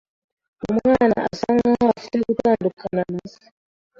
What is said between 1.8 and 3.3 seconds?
afite gutandukana na